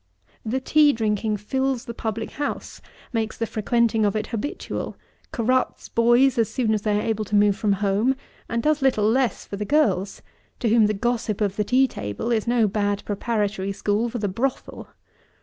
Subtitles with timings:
[0.43, 2.81] The tea drinking fills the public house,
[3.13, 4.97] makes the frequenting of it habitual,
[5.31, 8.15] corrupts boys as soon as they are able to move from home,
[8.49, 10.23] and does little less for the girls,
[10.59, 14.27] to whom the gossip of the tea table is no bad preparatory school for the
[14.27, 14.87] brothel.